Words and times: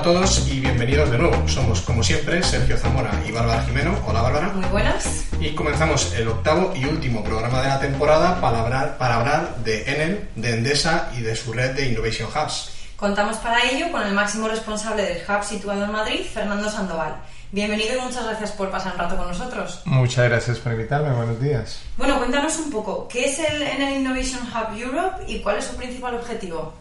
a 0.00 0.02
todos 0.02 0.48
y 0.48 0.60
bienvenidos 0.60 1.10
de 1.10 1.18
nuevo. 1.18 1.46
Somos, 1.46 1.82
como 1.82 2.02
siempre, 2.02 2.42
Sergio 2.42 2.78
Zamora 2.78 3.12
y 3.28 3.32
Bárbara 3.32 3.64
Jimeno. 3.64 3.98
Hola, 4.06 4.22
Bárbara. 4.22 4.48
Muy 4.48 4.66
buenas. 4.70 5.26
Y 5.38 5.54
comenzamos 5.54 6.14
el 6.14 6.26
octavo 6.28 6.72
y 6.74 6.86
último 6.86 7.22
programa 7.22 7.60
de 7.60 7.68
la 7.68 7.80
temporada 7.80 8.40
para 8.40 8.60
hablar, 8.60 8.96
para 8.96 9.16
hablar 9.16 9.56
de 9.56 9.82
Enel, 9.82 10.28
de 10.36 10.54
Endesa 10.54 11.10
y 11.18 11.20
de 11.20 11.36
su 11.36 11.52
red 11.52 11.72
de 11.72 11.88
Innovation 11.88 12.30
Hubs. 12.34 12.70
Contamos 12.96 13.36
para 13.38 13.62
ello 13.70 13.92
con 13.92 14.00
el 14.02 14.14
máximo 14.14 14.48
responsable 14.48 15.02
del 15.02 15.18
hub 15.18 15.44
situado 15.44 15.84
en 15.84 15.92
Madrid, 15.92 16.20
Fernando 16.32 16.70
Sandoval. 16.70 17.16
Bienvenido 17.52 17.98
y 17.98 18.00
muchas 18.00 18.24
gracias 18.24 18.52
por 18.52 18.70
pasar 18.70 18.94
un 18.94 19.00
rato 19.00 19.18
con 19.18 19.28
nosotros. 19.28 19.82
Muchas 19.84 20.30
gracias 20.30 20.58
por 20.60 20.72
invitarme, 20.72 21.12
buenos 21.12 21.38
días. 21.42 21.82
Bueno, 21.98 22.16
cuéntanos 22.16 22.56
un 22.56 22.70
poco, 22.70 23.06
¿qué 23.06 23.26
es 23.26 23.38
el 23.38 23.60
Enel 23.60 23.98
Innovation 23.98 24.40
Hub 24.48 24.78
Europe 24.80 25.24
y 25.26 25.40
cuál 25.40 25.58
es 25.58 25.66
su 25.66 25.76
principal 25.76 26.14
objetivo? 26.14 26.72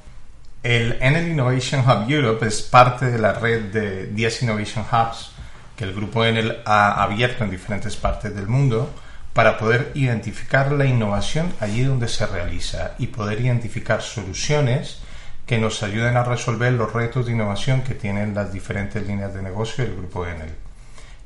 El 0.62 0.98
Enel 1.00 1.30
Innovation 1.30 1.82
Hub 1.88 2.10
Europe 2.10 2.46
es 2.46 2.62
parte 2.62 3.06
de 3.06 3.18
la 3.18 3.32
red 3.32 3.72
de 3.72 4.08
10 4.08 4.44
Innovation 4.44 4.86
Hubs 4.92 5.32
que 5.78 5.86
el 5.86 5.94
grupo 5.94 6.26
Enel 6.26 6.58
ha 6.66 7.02
abierto 7.02 7.46
en 7.46 7.50
diferentes 7.50 7.96
partes 7.96 8.36
del 8.36 8.48
mundo 8.48 8.94
para 9.32 9.58
poder 9.58 9.92
identificar 9.96 10.74
la 10.74 10.86
innovación 10.86 11.54
allí 11.62 11.84
donde 11.84 12.10
se 12.10 12.28
realiza 12.28 12.96
y 13.00 13.08
poder 13.08 13.40
identificar 13.40 14.02
soluciones 14.02 15.00
que 15.46 15.60
nos 15.60 15.82
ayuden 15.82 16.18
a 16.18 16.26
resolver 16.26 16.74
los 16.74 16.92
retos 16.92 17.26
de 17.26 17.32
innovación 17.32 17.82
que 17.82 17.96
tienen 17.96 18.36
las 18.36 18.52
diferentes 18.52 19.08
líneas 19.08 19.34
de 19.34 19.42
negocio 19.42 19.86
del 19.86 19.96
grupo 19.96 20.28
Enel. 20.28 20.54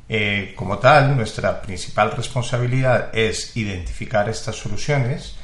Eh, 0.09 0.54
como 0.56 0.78
tal, 0.78 1.17
nuestra 1.17 1.59
principal 1.59 2.11
responsabilidad 2.11 3.09
es 3.14 3.58
identificar 3.58 4.30
estas 4.30 4.58
soluciones 4.58 5.36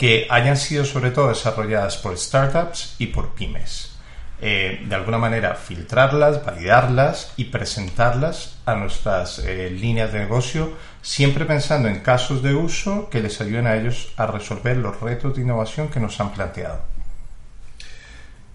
que 0.00 0.26
hayan 0.30 0.56
sido 0.56 0.86
sobre 0.86 1.10
todo 1.10 1.28
desarrolladas 1.28 1.98
por 1.98 2.16
startups 2.16 2.94
y 2.96 3.08
por 3.08 3.34
pymes. 3.34 3.90
Eh, 4.40 4.82
de 4.88 4.94
alguna 4.94 5.18
manera 5.18 5.54
filtrarlas, 5.54 6.42
validarlas 6.42 7.34
y 7.36 7.44
presentarlas 7.44 8.56
a 8.64 8.76
nuestras 8.76 9.40
eh, 9.40 9.68
líneas 9.68 10.10
de 10.10 10.20
negocio, 10.20 10.72
siempre 11.02 11.44
pensando 11.44 11.86
en 11.86 12.00
casos 12.00 12.42
de 12.42 12.54
uso 12.54 13.10
que 13.10 13.20
les 13.20 13.42
ayuden 13.42 13.66
a 13.66 13.76
ellos 13.76 14.14
a 14.16 14.26
resolver 14.26 14.78
los 14.78 14.98
retos 15.02 15.36
de 15.36 15.42
innovación 15.42 15.88
que 15.88 16.00
nos 16.00 16.18
han 16.18 16.32
planteado. 16.32 16.80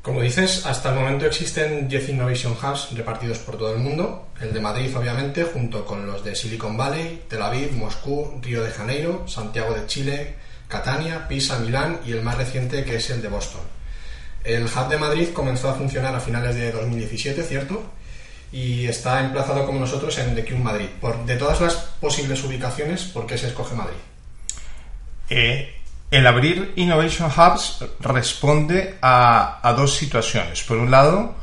Como 0.01 0.21
dices, 0.21 0.65
hasta 0.65 0.89
el 0.89 0.95
momento 0.95 1.27
existen 1.27 1.87
10 1.87 2.09
Innovation 2.09 2.53
Hubs 2.53 2.89
repartidos 2.95 3.37
por 3.37 3.55
todo 3.55 3.71
el 3.71 3.81
mundo. 3.81 4.29
El 4.41 4.51
de 4.51 4.61
Madrid, 4.61 4.97
obviamente, 4.97 5.43
junto 5.43 5.85
con 5.85 6.07
los 6.07 6.23
de 6.23 6.35
Silicon 6.35 6.75
Valley, 6.75 7.25
Tel 7.29 7.43
Aviv, 7.43 7.71
Moscú, 7.73 8.39
Río 8.41 8.63
de 8.63 8.71
Janeiro, 8.71 9.27
Santiago 9.27 9.75
de 9.75 9.85
Chile, 9.85 10.44
Catania, 10.75 11.27
Pisa, 11.27 11.57
Milán 11.59 12.01
y 12.05 12.11
el 12.11 12.21
más 12.21 12.37
reciente 12.37 12.83
que 12.83 12.97
es 12.97 13.09
el 13.09 13.21
de 13.21 13.29
Boston. 13.29 13.61
El 14.43 14.65
Hub 14.65 14.89
de 14.89 14.97
Madrid 14.97 15.29
comenzó 15.33 15.69
a 15.69 15.73
funcionar 15.73 16.13
a 16.13 16.19
finales 16.19 16.53
de 16.55 16.71
2017, 16.71 17.43
¿cierto? 17.43 17.81
Y 18.51 18.85
está 18.85 19.21
emplazado 19.21 19.65
como 19.65 19.79
nosotros 19.79 20.17
en 20.19 20.35
The 20.35 20.55
Madrid. 20.55 20.87
Por, 20.99 21.25
de 21.25 21.37
todas 21.37 21.61
las 21.61 21.75
posibles 21.75 22.43
ubicaciones, 22.43 23.05
¿por 23.05 23.25
qué 23.25 23.37
se 23.37 23.47
escoge 23.47 23.73
Madrid? 23.73 23.97
Eh, 25.29 25.73
el 26.11 26.27
abrir 26.27 26.73
Innovation 26.75 27.31
Hubs 27.31 27.83
responde 28.01 28.97
a, 29.01 29.67
a 29.67 29.73
dos 29.73 29.95
situaciones. 29.95 30.61
Por 30.63 30.77
un 30.77 30.91
lado, 30.91 31.35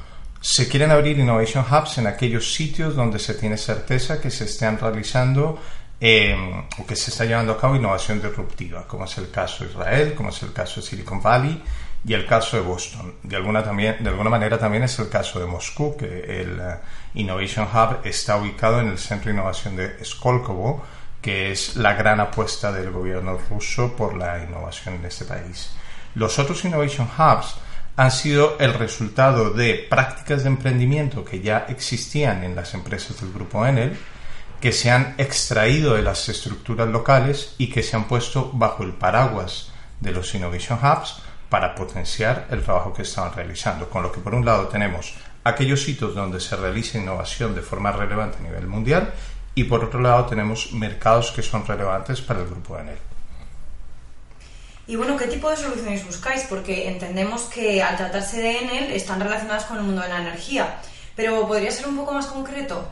se 0.43 0.69
quieren 0.69 0.91
abrir 0.91 1.19
Innovation 1.19 1.65
Hubs 1.65 1.99
en 1.99 2.07
aquellos 2.07 2.53
sitios 2.53 2.95
donde 2.95 3.19
se 3.19 3.35
tiene 3.35 3.57
certeza 3.57 4.21
que 4.21 4.31
se 4.31 4.45
están 4.45 4.79
realizando 4.79 5.59
eh, 6.05 6.65
que 6.85 6.97
se 6.97 7.13
está 7.13 7.25
llevando 7.25 7.53
a 7.53 7.61
cabo 7.61 7.77
innovación 7.77 8.21
disruptiva, 8.21 8.89
como 8.89 9.05
es 9.05 9.17
el 9.19 9.31
caso 9.31 9.63
de 9.63 9.71
Israel, 9.71 10.15
como 10.15 10.31
es 10.31 10.43
el 10.43 10.53
caso 10.53 10.81
de 10.81 10.87
Silicon 10.89 11.23
Valley 11.23 11.63
y 12.05 12.13
el 12.13 12.27
caso 12.27 12.57
de 12.57 12.65
Boston. 12.65 13.15
De 13.23 13.37
alguna, 13.37 13.63
también, 13.63 13.99
de 14.01 14.09
alguna 14.09 14.29
manera 14.29 14.59
también 14.59 14.83
es 14.83 14.99
el 14.99 15.09
caso 15.09 15.39
de 15.39 15.47
Moscú, 15.47 15.97
que 15.97 16.41
el 16.41 16.59
uh, 16.59 16.75
Innovation 17.15 17.69
Hub 17.73 17.99
está 18.03 18.37
ubicado 18.37 18.81
en 18.81 18.89
el 18.89 18.99
Centro 18.99 19.29
de 19.29 19.35
Innovación 19.35 19.77
de 19.77 20.05
Skolkovo, 20.05 20.83
que 21.21 21.53
es 21.53 21.77
la 21.77 21.95
gran 21.95 22.19
apuesta 22.19 22.73
del 22.73 22.91
gobierno 22.91 23.39
ruso 23.49 23.95
por 23.95 24.17
la 24.17 24.43
innovación 24.43 24.97
en 24.97 25.05
este 25.05 25.25
país. 25.25 25.71
Los 26.17 26.37
otros 26.41 26.65
Innovation 26.65 27.09
Hubs 27.17 27.59
han 27.95 28.11
sido 28.11 28.57
el 28.59 28.75
resultado 28.75 29.51
de 29.51 29.87
prácticas 29.89 30.43
de 30.43 30.49
emprendimiento 30.49 31.25
que 31.25 31.41
ya 31.41 31.67
existían 31.69 32.43
en 32.43 32.57
las 32.57 32.75
empresas 32.75 33.21
del 33.21 33.33
grupo 33.33 33.65
Enel, 33.65 33.97
que 34.63 34.71
se 34.71 34.93
han 34.93 35.17
extraído 35.19 35.95
de 35.95 36.03
las 36.03 36.29
estructuras 36.29 36.87
locales 36.89 37.57
y 37.59 37.69
que 37.69 37.83
se 37.83 37.97
han 37.97 38.05
puesto 38.05 38.49
bajo 38.53 38.85
el 38.85 38.93
paraguas 38.93 39.73
de 39.99 40.13
los 40.13 40.33
Innovation 40.37 40.79
Hubs 40.79 41.17
para 41.49 41.75
potenciar 41.75 42.47
el 42.49 42.63
trabajo 42.63 42.95
que 42.95 43.03
estaban 43.03 43.35
realizando. 43.35 43.91
Con 43.91 44.05
lo 44.05 44.13
que 44.13 44.21
por 44.21 44.37
un 44.37 44.45
lado 44.45 44.69
tenemos 44.69 45.15
aquellos 45.43 45.83
sitios 45.83 46.15
donde 46.15 46.39
se 46.39 46.55
realiza 46.55 46.97
innovación 46.97 47.57
de 47.57 47.61
forma 47.61 47.91
relevante 47.91 48.39
a 48.39 48.43
nivel 48.43 48.69
mundial 48.69 49.13
y 49.53 49.65
por 49.65 49.83
otro 49.83 50.01
lado 50.01 50.27
tenemos 50.27 50.73
mercados 50.73 51.33
que 51.33 51.43
son 51.43 51.67
relevantes 51.67 52.21
para 52.21 52.39
el 52.39 52.47
grupo 52.47 52.79
Enel. 52.79 52.99
Y 54.87 54.95
bueno, 54.95 55.17
¿qué 55.17 55.27
tipo 55.27 55.51
de 55.51 55.57
soluciones 55.57 56.07
buscáis? 56.07 56.45
Porque 56.49 56.89
entendemos 56.89 57.43
que 57.47 57.83
al 57.83 57.97
tratarse 57.97 58.41
de 58.41 58.59
Enel 58.59 58.93
están 58.93 59.19
relacionadas 59.19 59.65
con 59.65 59.79
el 59.79 59.83
mundo 59.83 60.03
de 60.03 60.09
la 60.09 60.21
energía, 60.21 60.79
pero 61.17 61.49
¿podría 61.49 61.73
ser 61.73 61.89
un 61.89 61.97
poco 61.97 62.13
más 62.13 62.27
concreto? 62.27 62.89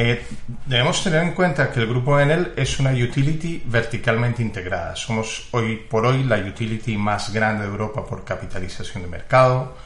Eh, 0.00 0.22
debemos 0.64 1.02
tener 1.02 1.24
en 1.24 1.32
cuenta 1.32 1.72
que 1.72 1.80
el 1.80 1.88
grupo 1.88 2.20
Enel 2.20 2.52
es 2.54 2.78
una 2.78 2.92
utility 2.92 3.64
verticalmente 3.66 4.42
integrada. 4.42 4.94
Somos 4.94 5.48
hoy 5.50 5.74
por 5.74 6.06
hoy 6.06 6.22
la 6.22 6.36
utility 6.38 6.96
más 6.96 7.32
grande 7.32 7.64
de 7.64 7.70
Europa 7.70 8.06
por 8.06 8.24
capitalización 8.24 9.02
de 9.02 9.08
mercado. 9.08 9.76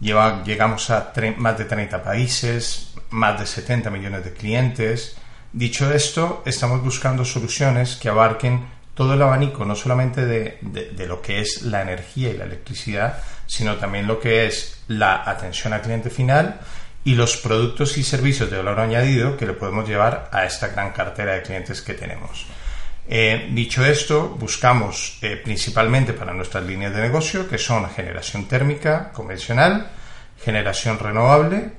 Lleva, 0.00 0.42
llegamos 0.42 0.88
a 0.88 1.12
más 1.36 1.58
de 1.58 1.66
30 1.66 2.02
países, 2.02 2.94
más 3.10 3.38
de 3.38 3.44
70 3.44 3.90
millones 3.90 4.24
de 4.24 4.32
clientes. 4.32 5.18
Dicho 5.52 5.92
esto, 5.92 6.42
estamos 6.46 6.82
buscando 6.82 7.26
soluciones 7.26 7.96
que 7.96 8.08
abarquen 8.08 8.64
todo 8.94 9.12
el 9.12 9.20
abanico, 9.20 9.66
no 9.66 9.76
solamente 9.76 10.24
de, 10.24 10.56
de, 10.62 10.92
de 10.92 11.06
lo 11.06 11.20
que 11.20 11.42
es 11.42 11.60
la 11.60 11.82
energía 11.82 12.30
y 12.30 12.38
la 12.38 12.44
electricidad, 12.44 13.18
sino 13.46 13.76
también 13.76 14.06
lo 14.06 14.18
que 14.18 14.46
es 14.46 14.82
la 14.88 15.28
atención 15.28 15.74
al 15.74 15.82
cliente 15.82 16.08
final 16.08 16.58
y 17.08 17.14
los 17.14 17.38
productos 17.38 17.96
y 17.96 18.02
servicios 18.02 18.50
de 18.50 18.58
valor 18.58 18.80
añadido 18.80 19.34
que 19.34 19.46
le 19.46 19.54
podemos 19.54 19.88
llevar 19.88 20.28
a 20.30 20.44
esta 20.44 20.68
gran 20.68 20.92
cartera 20.92 21.36
de 21.36 21.42
clientes 21.42 21.80
que 21.80 21.94
tenemos. 21.94 22.44
Eh, 23.08 23.48
dicho 23.50 23.82
esto, 23.82 24.28
buscamos 24.38 25.18
eh, 25.22 25.40
principalmente 25.42 26.12
para 26.12 26.34
nuestras 26.34 26.66
líneas 26.66 26.94
de 26.94 27.00
negocio, 27.00 27.48
que 27.48 27.56
son 27.56 27.88
generación 27.88 28.46
térmica 28.46 29.10
convencional, 29.14 29.90
generación 30.44 30.98
renovable, 30.98 31.72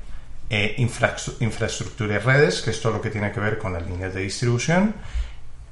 eh, 0.50 0.74
infra 0.80 1.16
infraestructura 1.42 2.16
y 2.16 2.18
redes, 2.18 2.64
que 2.64 2.72
es 2.72 2.82
todo 2.82 2.94
lo 2.94 3.02
que 3.02 3.12
tiene 3.12 3.32
que 3.32 3.40
ver 3.40 3.60
con 3.60 3.74
las 3.74 3.86
líneas 3.86 4.16
de 4.16 4.22
distribución, 4.22 4.96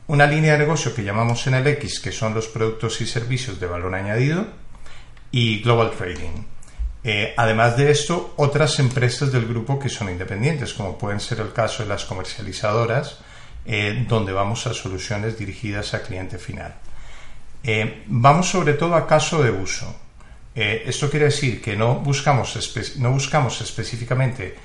una 0.05 0.27
línea 0.27 0.51
de 0.51 0.59
negocio 0.59 0.93
que 0.93 1.03
llamamos 1.03 1.47
en 1.47 1.55
el 1.55 1.65
X, 1.65 1.99
que 1.99 2.11
son 2.11 2.35
los 2.35 2.45
productos 2.45 3.01
y 3.01 3.07
servicios 3.07 3.59
de 3.59 3.65
valor 3.65 3.95
añadido, 3.95 4.45
y 5.31 5.63
Global 5.63 5.93
Trading. 5.97 6.56
Eh, 7.03 7.33
además 7.37 7.77
de 7.77 7.91
esto, 7.91 8.33
otras 8.37 8.79
empresas 8.79 9.31
del 9.31 9.47
grupo 9.47 9.79
que 9.79 9.89
son 9.89 10.09
independientes, 10.09 10.73
como 10.73 10.97
pueden 10.97 11.19
ser 11.19 11.39
el 11.39 11.53
caso 11.53 11.83
de 11.83 11.89
las 11.89 12.05
comercializadoras, 12.05 13.19
eh, 13.65 14.05
donde 14.07 14.33
vamos 14.33 14.65
a 14.67 14.73
soluciones 14.73 15.37
dirigidas 15.37 15.93
al 15.93 16.01
cliente 16.01 16.37
final. 16.37 16.75
Eh, 17.63 18.03
vamos 18.07 18.49
sobre 18.49 18.73
todo 18.73 18.95
a 18.95 19.07
caso 19.07 19.41
de 19.41 19.51
uso. 19.51 19.95
esto 20.55 21.07
quiere 21.07 21.25
decir 21.25 21.61
que 21.61 21.75
no 21.75 21.99
buscamos, 21.99 22.57
no 22.97 23.11
buscamos 23.11 23.61
específicamente 23.61 24.55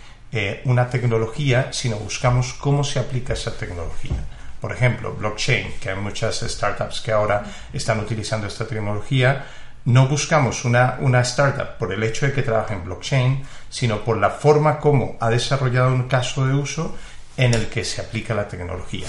una 0.65 0.89
tecnología, 0.89 1.71
sino 1.71 1.97
buscamos 1.97 2.55
cómo 2.55 2.83
se 2.83 2.99
aplica 2.99 3.35
esa 3.35 3.55
tecnología. 3.55 4.17
Por 4.59 4.73
ejemplo, 4.73 5.13
blockchain, 5.13 5.75
que 5.81 5.91
hay 5.91 5.97
muchas 5.97 6.41
startups 6.41 7.03
que 7.03 7.13
ahora 7.13 7.45
están 7.75 8.01
utilizando 8.01 8.47
esta 8.47 8.67
tecnología, 8.67 9.45
no 9.85 10.09
buscamos 10.09 10.65
una, 10.65 10.97
una, 11.01 11.21
startup 11.21 11.77
por 11.79 11.93
el 11.93 12.03
hecho 12.03 12.27
de 12.27 12.33
que 12.33 12.43
trabaje 12.43 12.75
en 12.75 12.85
blockchain, 12.85 13.45
sino 13.69 14.05
por 14.05 14.19
la 14.19 14.31
forma 14.31 14.79
como 14.79 15.17
ha 15.21 15.29
desarrollado 15.31 15.93
un 15.93 16.09
caso 16.09 16.47
de 16.47 16.55
uso 16.55 16.97
en 17.37 17.55
el 17.55 17.69
que 17.69 17.85
se 17.85 18.01
aplica 18.01 18.35
la 18.35 18.49
tecnología. 18.49 19.09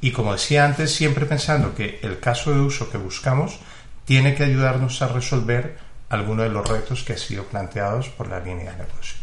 Y 0.00 0.10
como 0.10 0.32
decía 0.32 0.64
antes, 0.64 0.94
siempre 0.94 1.26
pensando 1.26 1.74
que 1.74 2.00
el 2.02 2.20
caso 2.20 2.52
de 2.52 2.60
uso 2.60 2.90
que 2.90 2.98
buscamos 2.98 3.58
tiene 4.04 4.34
que 4.34 4.44
ayudarnos 4.44 5.00
a 5.02 5.08
resolver 5.08 5.78
algunos 6.08 6.44
de 6.44 6.52
los 6.52 6.68
retos 6.68 7.02
que 7.02 7.14
han 7.14 7.18
sido 7.18 7.44
planteados 7.44 8.08
por 8.08 8.28
la 8.28 8.40
línea 8.40 8.72
de 8.72 8.78
negocio. 8.84 9.16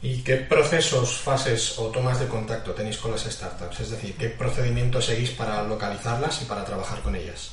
¿Y 0.00 0.22
qué 0.22 0.36
procesos, 0.36 1.18
fases 1.18 1.78
o 1.78 1.86
tomas 1.86 2.18
de 2.18 2.26
contacto 2.26 2.72
tenéis 2.72 2.98
con 2.98 3.12
las 3.12 3.22
startups? 3.22 3.80
Es 3.80 3.90
decir, 3.90 4.16
¿qué 4.16 4.30
procedimientos 4.30 5.06
seguís 5.06 5.30
para 5.30 5.62
localizarlas 5.62 6.42
y 6.42 6.44
para 6.46 6.64
trabajar 6.64 7.00
con 7.02 7.14
ellas? 7.14 7.52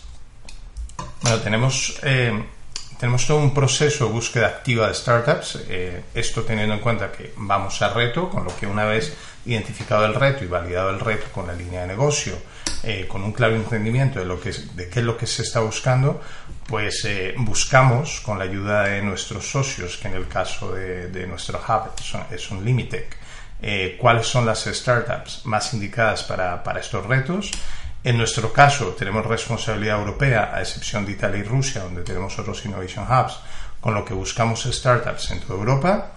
Bueno, 1.30 1.44
tenemos, 1.44 2.00
eh, 2.02 2.44
tenemos 3.00 3.28
todo 3.28 3.38
un 3.38 3.54
proceso 3.54 4.08
de 4.08 4.12
búsqueda 4.12 4.48
activa 4.48 4.88
de 4.88 4.96
startups, 4.96 5.60
eh, 5.70 6.02
esto 6.16 6.42
teniendo 6.42 6.74
en 6.74 6.80
cuenta 6.80 7.12
que 7.12 7.34
vamos 7.38 7.80
a 7.84 7.94
reto, 7.94 8.32
con 8.32 8.46
lo 8.46 8.58
que 8.58 8.66
una 8.66 8.86
vez 8.86 9.16
identificado 9.46 10.08
el 10.08 10.16
reto 10.16 10.44
y 10.44 10.48
validado 10.48 10.90
el 10.90 11.00
reto 11.00 11.28
con 11.32 11.46
la 11.46 11.54
línea 11.54 11.82
de 11.82 11.88
negocio, 11.90 12.34
eh, 12.82 13.06
con 13.08 13.24
un 13.24 13.32
claro 13.32 13.56
entendimiento 13.56 14.18
de, 14.18 14.26
lo 14.26 14.42
que, 14.42 14.52
de 14.74 14.90
qué 14.90 15.02
es 15.02 15.06
lo 15.06 15.18
que 15.18 15.28
se 15.28 15.44
está 15.44 15.60
buscando, 15.60 16.20
pues 16.66 17.06
eh, 17.06 17.36
buscamos 17.38 18.22
con 18.22 18.40
la 18.40 18.46
ayuda 18.46 18.86
de 18.86 19.04
nuestros 19.04 19.48
socios, 19.48 19.98
que 19.98 20.08
en 20.08 20.16
el 20.16 20.28
caso 20.28 20.74
de, 20.74 21.28
nuestro 21.28 21.60
hub 21.60 21.92
es 22.32 22.50
un 22.50 22.66
Limitec, 22.66 23.18
eh, 23.62 23.98
cuáles 24.02 24.26
son 24.26 24.48
las 24.48 24.64
startups 24.64 25.46
más 25.46 25.76
indicadas 25.76 26.24
para, 26.24 26.64
para 26.64 26.80
estos 26.80 27.06
retos. 27.06 27.52
En 28.04 28.18
nuestro 28.18 28.54
caso 28.54 28.96
tenemos 28.98 29.26
responsabilidad 29.26 30.00
europea, 30.00 30.52
a 30.54 30.62
excepción 30.62 31.06
de 31.06 31.14
Italia 31.14 31.40
y 31.40 31.44
Rusia, 31.44 31.84
donde 31.84 32.04
tenemos 32.04 32.38
otros 32.40 32.64
Innovation 32.66 33.06
Hubs, 33.06 33.40
con 33.80 33.94
lo 33.94 34.06
que 34.06 34.14
buscamos 34.14 34.64
startups 34.64 35.32
en 35.32 35.40
toda 35.42 35.60
Europa. 35.60 36.12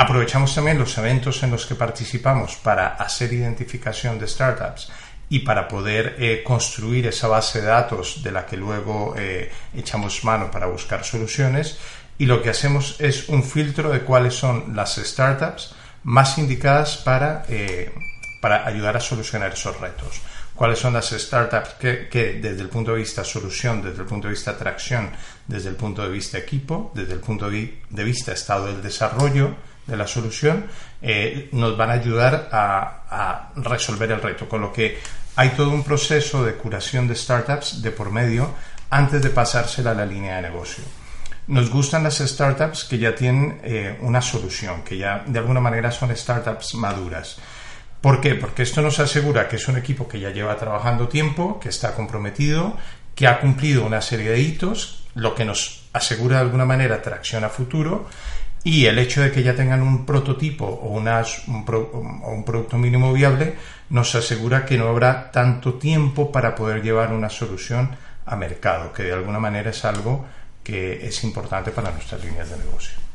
Aprovechamos 0.00 0.54
también 0.54 0.78
los 0.78 0.96
eventos 0.96 1.42
en 1.42 1.50
los 1.50 1.66
que 1.66 1.74
participamos 1.74 2.54
para 2.54 2.94
hacer 2.94 3.32
identificación 3.32 4.16
de 4.16 4.28
startups 4.28 4.92
y 5.28 5.40
para 5.40 5.66
poder 5.66 6.14
eh, 6.20 6.44
construir 6.44 7.08
esa 7.08 7.26
base 7.26 7.60
de 7.60 7.66
datos 7.66 8.22
de 8.22 8.30
la 8.30 8.46
que 8.46 8.56
luego 8.56 9.16
eh, 9.18 9.50
echamos 9.74 10.22
mano 10.22 10.52
para 10.52 10.66
buscar 10.66 11.02
soluciones. 11.02 11.78
Y 12.16 12.26
lo 12.26 12.40
que 12.40 12.50
hacemos 12.50 12.94
es 13.00 13.28
un 13.28 13.42
filtro 13.42 13.90
de 13.90 14.02
cuáles 14.02 14.34
son 14.34 14.76
las 14.76 14.94
startups 14.94 15.74
más 16.04 16.38
indicadas 16.38 16.98
para, 16.98 17.44
eh, 17.48 17.92
para 18.40 18.66
ayudar 18.66 18.96
a 18.96 19.00
solucionar 19.00 19.52
esos 19.52 19.78
retos. 19.80 20.20
Cuáles 20.54 20.78
son 20.78 20.94
las 20.94 21.10
startups 21.10 21.74
que, 21.74 22.38
desde 22.42 22.62
el 22.62 22.68
punto 22.68 22.92
de 22.92 22.98
vista 22.98 23.22
solución, 23.22 23.82
desde 23.82 24.00
el 24.00 24.06
punto 24.06 24.26
de 24.26 24.34
vista 24.34 24.52
atracción, 24.52 25.10
desde 25.46 25.68
el 25.68 25.76
punto 25.76 26.02
de 26.02 26.08
vista 26.08 26.38
equipo, 26.38 26.90
desde 26.94 27.12
el 27.12 27.20
punto 27.20 27.48
de 27.48 28.04
vista 28.04 28.32
estado 28.32 28.66
del 28.66 28.82
desarrollo, 28.82 29.54
de 29.88 29.96
la 29.96 30.06
solución 30.06 30.66
eh, 31.02 31.48
nos 31.52 31.76
van 31.76 31.90
a 31.90 31.94
ayudar 31.94 32.48
a, 32.52 33.50
resolver 33.56 34.12
el 34.12 34.22
reto. 34.22 34.48
Con 34.48 34.60
lo 34.60 34.72
que 34.72 34.98
hay 35.34 35.50
todo 35.50 35.70
un 35.70 35.82
proceso 35.82 36.44
de 36.44 36.54
curación 36.54 37.08
de 37.08 37.16
startups 37.16 37.82
de 37.82 37.90
por 37.90 38.10
medio 38.10 38.54
antes 38.90 39.22
de 39.22 39.30
pasársela 39.30 39.92
a 39.92 39.94
la 39.94 40.06
línea 40.06 40.36
de 40.36 40.42
negocio. 40.42 40.84
Nos 41.46 41.70
gustan 41.70 42.02
las 42.02 42.18
startups 42.18 42.84
que 42.84 42.98
ya 42.98 43.14
tienen 43.14 43.60
eh, 43.64 43.98
una 44.02 44.20
solución, 44.20 44.82
que 44.82 44.98
ya 44.98 45.24
de 45.26 45.38
alguna 45.38 45.60
manera 45.60 45.90
son 45.90 46.14
startups 46.14 46.74
maduras. 46.74 47.38
¿Por 48.00 48.20
qué? 48.20 48.34
Porque 48.34 48.62
esto 48.62 48.80
nos 48.80 49.00
asegura 49.00 49.48
que 49.48 49.56
es 49.56 49.66
un 49.68 49.76
equipo 49.76 50.06
que 50.08 50.20
ya 50.20 50.30
lleva 50.30 50.56
trabajando 50.56 51.08
tiempo, 51.08 51.58
que 51.58 51.68
está 51.68 51.94
comprometido, 51.94 52.76
que 53.14 53.26
ha 53.26 53.40
cumplido 53.40 53.84
una 53.84 54.00
serie 54.00 54.30
de 54.30 54.40
hitos, 54.40 55.04
lo 55.14 55.34
que 55.34 55.44
nos 55.44 55.88
asegura 55.92 56.36
de 56.36 56.42
alguna 56.42 56.64
manera 56.64 57.02
tracción 57.02 57.42
a 57.42 57.48
futuro 57.48 58.06
y 58.62 58.86
el 58.86 58.98
hecho 58.98 59.22
de 59.22 59.32
que 59.32 59.42
ya 59.42 59.56
tengan 59.56 59.82
un 59.82 60.06
prototipo 60.06 60.66
o, 60.66 60.88
un, 60.90 61.08
un, 61.08 62.44
producto 62.44 62.76
mínimo 62.76 63.12
viable 63.12 63.56
nos 63.90 64.14
asegura 64.14 64.64
que 64.64 64.76
no 64.76 64.88
habrá 64.88 65.30
tanto 65.32 65.74
tiempo 65.74 66.30
para 66.30 66.54
poder 66.54 66.82
llevar 66.82 67.12
una 67.12 67.30
solución 67.30 67.96
a 68.26 68.36
mercado, 68.36 68.92
que 68.92 69.04
de 69.04 69.12
alguna 69.12 69.38
manera 69.38 69.70
es 69.70 69.84
algo 69.84 70.26
que 70.62 71.06
es 71.06 71.24
importante 71.24 71.70
para 71.70 71.90
nuestras 71.90 72.22
líneas 72.22 72.50
de 72.50 72.58
negocio. 72.58 73.07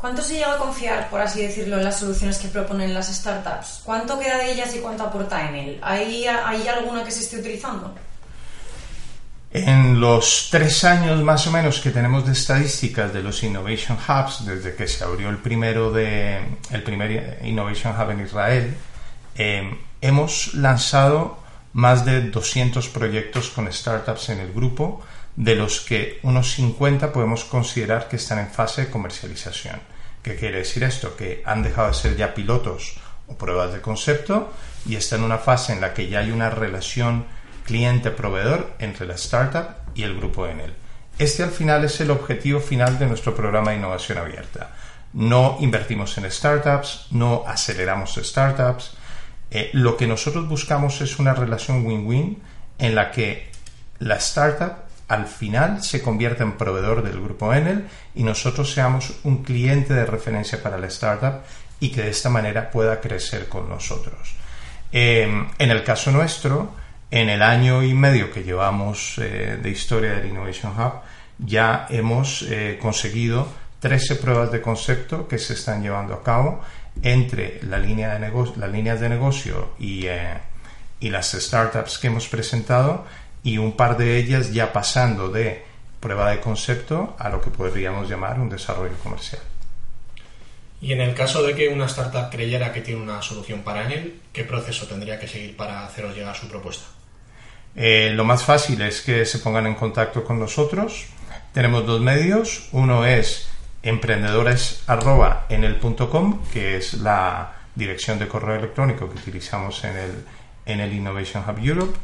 ¿Cuánto 0.00 0.22
se 0.22 0.34
llega 0.34 0.54
a 0.54 0.56
confiar, 0.56 1.10
por 1.10 1.20
así 1.20 1.42
decirlo, 1.42 1.76
en 1.76 1.84
las 1.84 1.98
soluciones 1.98 2.38
que 2.38 2.48
proponen 2.48 2.94
las 2.94 3.14
startups? 3.14 3.82
¿Cuánto 3.84 4.18
queda 4.18 4.38
de 4.38 4.52
ellas 4.52 4.74
y 4.74 4.78
cuánto 4.78 5.04
aporta 5.04 5.46
en 5.46 5.54
él? 5.54 5.80
¿Hay, 5.82 6.26
¿Hay 6.26 6.66
alguna 6.66 7.04
que 7.04 7.10
se 7.10 7.20
esté 7.20 7.38
utilizando? 7.38 7.94
En 9.52 10.00
los 10.00 10.48
tres 10.50 10.84
años 10.84 11.22
más 11.22 11.46
o 11.48 11.50
menos 11.50 11.80
que 11.80 11.90
tenemos 11.90 12.24
de 12.24 12.32
estadísticas 12.32 13.12
de 13.12 13.22
los 13.22 13.42
Innovation 13.42 13.98
Hubs, 13.98 14.46
desde 14.46 14.74
que 14.74 14.88
se 14.88 15.04
abrió 15.04 15.28
el 15.28 15.38
primero 15.38 15.92
de 15.92 16.38
el 16.70 16.82
primer 16.82 17.38
Innovation 17.44 17.94
Hub 17.94 18.10
en 18.10 18.20
Israel, 18.20 18.74
eh, 19.34 19.78
hemos 20.00 20.54
lanzado 20.54 21.40
más 21.74 22.06
de 22.06 22.30
200 22.30 22.88
proyectos 22.88 23.50
con 23.50 23.70
startups 23.70 24.30
en 24.30 24.40
el 24.40 24.52
grupo, 24.52 25.02
de 25.36 25.56
los 25.56 25.80
que 25.80 26.20
unos 26.22 26.52
50 26.52 27.12
podemos 27.12 27.44
considerar 27.44 28.08
que 28.08 28.16
están 28.16 28.38
en 28.38 28.50
fase 28.50 28.86
de 28.86 28.90
comercialización. 28.90 29.89
¿Qué 30.22 30.36
quiere 30.36 30.58
decir 30.58 30.84
esto? 30.84 31.16
Que 31.16 31.42
han 31.46 31.62
dejado 31.62 31.88
de 31.88 31.94
ser 31.94 32.16
ya 32.16 32.34
pilotos 32.34 32.94
o 33.26 33.36
pruebas 33.36 33.72
de 33.72 33.80
concepto 33.80 34.52
y 34.86 34.96
están 34.96 35.20
en 35.20 35.26
una 35.26 35.38
fase 35.38 35.72
en 35.72 35.80
la 35.80 35.94
que 35.94 36.08
ya 36.08 36.20
hay 36.20 36.30
una 36.30 36.50
relación 36.50 37.24
cliente-proveedor 37.64 38.74
entre 38.78 39.06
la 39.06 39.14
startup 39.14 39.76
y 39.94 40.02
el 40.02 40.16
grupo 40.16 40.46
Enel. 40.46 40.74
Este 41.18 41.42
al 41.42 41.50
final 41.50 41.84
es 41.84 42.00
el 42.00 42.10
objetivo 42.10 42.60
final 42.60 42.98
de 42.98 43.06
nuestro 43.06 43.34
programa 43.34 43.70
de 43.70 43.78
innovación 43.78 44.18
abierta. 44.18 44.70
No 45.12 45.56
invertimos 45.60 46.16
en 46.18 46.30
startups, 46.30 47.06
no 47.10 47.44
aceleramos 47.46 48.14
startups. 48.14 48.92
Eh, 49.50 49.70
lo 49.72 49.96
que 49.96 50.06
nosotros 50.06 50.48
buscamos 50.48 51.00
es 51.00 51.18
una 51.18 51.34
relación 51.34 51.84
win-win 51.84 52.42
en 52.78 52.94
la 52.94 53.10
que 53.10 53.50
la 53.98 54.16
startup 54.16 54.89
al 55.10 55.26
final 55.26 55.82
se 55.82 56.00
convierta 56.00 56.42
en 56.42 56.52
proveedor 56.52 57.02
del 57.02 57.20
grupo 57.20 57.52
Enel 57.52 57.86
y 58.14 58.22
nosotros 58.22 58.72
seamos 58.72 59.12
un 59.24 59.42
cliente 59.42 59.92
de 59.92 60.06
referencia 60.06 60.62
para 60.62 60.78
la 60.78 60.86
startup 60.86 61.42
y 61.80 61.90
que 61.90 62.02
de 62.02 62.10
esta 62.10 62.30
manera 62.30 62.70
pueda 62.70 63.00
crecer 63.00 63.48
con 63.48 63.68
nosotros. 63.68 64.34
Eh, 64.92 65.46
en 65.58 65.70
el 65.70 65.84
caso 65.84 66.10
nuestro, 66.10 66.72
en 67.10 67.28
el 67.28 67.42
año 67.42 67.82
y 67.82 67.92
medio 67.92 68.30
que 68.30 68.44
llevamos 68.44 69.18
eh, 69.18 69.58
de 69.60 69.70
historia 69.70 70.12
del 70.12 70.28
Innovation 70.28 70.72
Hub, 70.72 71.00
ya 71.38 71.86
hemos 71.90 72.42
eh, 72.42 72.78
conseguido 72.80 73.48
13 73.80 74.16
pruebas 74.16 74.52
de 74.52 74.60
concepto 74.60 75.26
que 75.26 75.38
se 75.38 75.54
están 75.54 75.82
llevando 75.82 76.14
a 76.14 76.22
cabo 76.22 76.60
entre 77.02 77.60
las 77.62 77.82
líneas 77.82 79.00
de 79.00 79.08
negocio 79.08 79.70
eh, 79.80 80.38
y 81.00 81.10
las 81.10 81.32
startups 81.32 81.98
que 81.98 82.08
hemos 82.08 82.28
presentado 82.28 83.06
y 83.42 83.58
un 83.58 83.72
par 83.72 83.96
de 83.96 84.18
ellas 84.18 84.52
ya 84.52 84.72
pasando 84.72 85.28
de 85.28 85.64
prueba 86.00 86.30
de 86.30 86.40
concepto 86.40 87.14
a 87.18 87.28
lo 87.28 87.40
que 87.40 87.50
podríamos 87.50 88.08
llamar 88.08 88.40
un 88.40 88.48
desarrollo 88.48 88.96
comercial. 89.02 89.42
Y 90.80 90.92
en 90.92 91.00
el 91.02 91.14
caso 91.14 91.42
de 91.42 91.54
que 91.54 91.68
una 91.68 91.86
startup 91.86 92.30
creyera 92.30 92.72
que 92.72 92.80
tiene 92.80 93.02
una 93.02 93.20
solución 93.20 93.60
para 93.60 93.92
él, 93.92 94.20
¿qué 94.32 94.44
proceso 94.44 94.86
tendría 94.86 95.20
que 95.20 95.28
seguir 95.28 95.54
para 95.56 95.84
haceros 95.84 96.16
llegar 96.16 96.34
su 96.34 96.48
propuesta? 96.48 96.86
Eh, 97.76 98.12
lo 98.14 98.24
más 98.24 98.44
fácil 98.44 98.80
es 98.80 99.02
que 99.02 99.26
se 99.26 99.40
pongan 99.40 99.66
en 99.66 99.74
contacto 99.74 100.24
con 100.24 100.38
nosotros. 100.38 101.04
Tenemos 101.52 101.84
dos 101.86 102.00
medios. 102.00 102.68
Uno 102.72 103.04
es 103.04 103.50
emprendedores.enel.com, 103.82 106.42
que 106.52 106.78
es 106.78 106.94
la 106.94 107.56
dirección 107.74 108.18
de 108.18 108.26
correo 108.26 108.56
electrónico 108.56 109.10
que 109.10 109.18
utilizamos 109.18 109.84
en 109.84 109.96
el, 109.96 110.24
en 110.64 110.80
el 110.80 110.94
Innovation 110.94 111.44
Hub 111.46 111.58
Europe. 111.62 111.98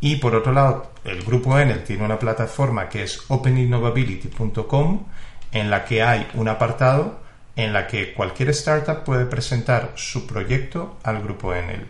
Y 0.00 0.16
por 0.16 0.34
otro 0.34 0.52
lado, 0.52 0.92
el 1.04 1.22
grupo 1.22 1.58
Enel 1.58 1.84
tiene 1.84 2.04
una 2.04 2.18
plataforma 2.18 2.88
que 2.88 3.02
es 3.02 3.22
openinnovability.com, 3.28 5.06
en 5.52 5.70
la 5.70 5.84
que 5.84 6.02
hay 6.02 6.28
un 6.34 6.48
apartado 6.48 7.20
en 7.56 7.72
la 7.72 7.86
que 7.86 8.12
cualquier 8.12 8.50
startup 8.50 9.02
puede 9.02 9.24
presentar 9.24 9.92
su 9.94 10.26
proyecto 10.26 10.98
al 11.02 11.22
grupo 11.22 11.54
Enel. 11.54 11.86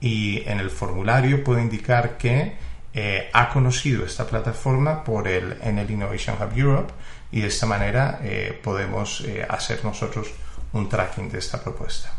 Y 0.00 0.42
en 0.48 0.60
el 0.60 0.70
formulario 0.70 1.44
puede 1.44 1.60
indicar 1.60 2.16
que 2.16 2.56
eh, 2.94 3.28
ha 3.32 3.50
conocido 3.50 4.04
esta 4.04 4.26
plataforma 4.26 5.04
por 5.04 5.28
el, 5.28 5.58
en 5.62 5.78
el 5.78 5.90
Innovation 5.90 6.36
Hub 6.40 6.58
Europe 6.58 6.92
y 7.30 7.40
de 7.40 7.46
esta 7.46 7.66
manera 7.66 8.18
eh, 8.22 8.58
podemos 8.62 9.20
eh, 9.20 9.46
hacer 9.48 9.84
nosotros 9.84 10.32
un 10.72 10.88
tracking 10.88 11.30
de 11.30 11.38
esta 11.38 11.62
propuesta. 11.62 12.10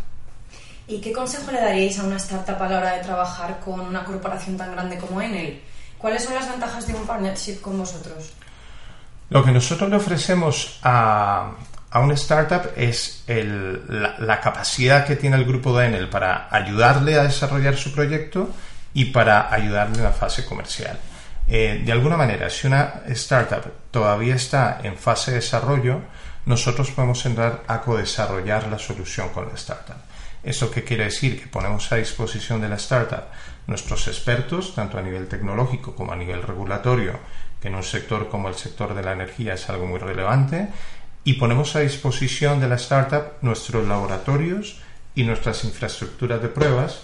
¿Y 0.88 1.00
qué 1.00 1.12
consejo 1.12 1.52
le 1.52 1.62
daríais 1.62 2.00
a 2.00 2.04
una 2.04 2.18
startup 2.18 2.62
a 2.62 2.70
la 2.70 2.78
hora 2.78 2.94
de 2.94 3.04
trabajar 3.04 3.60
con 3.60 3.80
una 3.80 4.04
corporación 4.04 4.58
tan 4.58 4.72
grande 4.72 4.98
como 4.98 5.22
Enel? 5.22 5.62
¿Cuáles 5.98 6.24
son 6.24 6.34
las 6.34 6.50
ventajas 6.50 6.88
de 6.88 6.96
un 6.96 7.06
partnership 7.06 7.62
con 7.62 7.78
vosotros? 7.78 8.34
Lo 9.30 9.44
que 9.44 9.52
nosotros 9.52 9.90
le 9.90 9.96
ofrecemos 9.96 10.80
a, 10.84 11.52
a 11.92 12.00
una 12.00 12.14
startup 12.14 12.72
es 12.76 13.24
la, 13.28 14.40
capacidad 14.40 15.06
que 15.06 15.18
tiene 15.18 15.36
el 15.36 15.46
grupo 15.46 15.78
de 15.78 15.88
Enel 15.88 16.10
para 16.10 16.48
ayudarle 16.50 17.20
a 17.20 17.24
desarrollar 17.24 17.76
su 17.76 17.94
proyecto 17.94 18.50
y 18.94 19.06
para 19.06 19.54
ayudarle 19.54 19.98
en 19.98 20.04
la 20.04 20.12
fase 20.12 20.46
comercial. 20.46 20.98
Eh, 21.50 21.82
de 21.84 21.92
alguna 21.92 22.16
manera, 22.16 22.50
si 22.50 22.68
una 22.68 23.02
startup 23.10 23.64
todavía 23.92 24.36
está 24.36 24.80
en 24.84 24.98
fase 24.98 25.32
de 25.32 25.38
desarrollo, 25.38 26.02
nosotros 26.46 26.92
podemos 26.92 27.26
entrar 27.26 27.64
a 27.68 27.82
co-desarrollar 27.82 28.68
la 28.68 28.80
solución 28.80 29.30
con 29.30 29.48
la 29.48 29.56
startup. 29.56 29.98
¿Esto 30.44 30.72
qué 30.72 30.84
quiere 30.84 31.06
decir? 31.06 31.40
Que 31.40 31.48
ponemos 31.48 31.92
a 31.92 31.98
disposición 31.98 32.62
de 32.62 32.70
la 32.70 32.76
startup 32.76 33.26
nuestros 33.68 34.08
expertos, 34.08 34.74
tanto 34.74 34.98
a 34.98 35.02
nivel 35.02 35.28
tecnológico 35.28 35.96
como 35.96 36.14
a 36.14 36.16
nivel 36.16 36.42
regulatorio, 36.42 37.20
que 37.62 37.68
en 37.68 37.76
un 37.76 37.84
sector 37.84 38.28
como 38.30 38.50
el 38.50 38.56
sector 38.56 38.96
de 38.96 39.04
la 39.04 39.14
energía 39.14 39.54
es 39.54 39.70
algo 39.70 39.86
muy 39.86 40.00
relevante, 40.00 40.70
y 41.24 41.34
ponemos 41.34 41.76
a 41.76 41.82
disposición 41.82 42.60
de 42.60 42.68
la 42.68 42.76
startup 42.76 43.34
nuestros 43.42 43.88
laboratorios 43.88 44.82
y 45.14 45.24
nuestras 45.24 45.64
infraestructuras 45.64 46.42
de 46.42 46.48
pruebas 46.48 47.04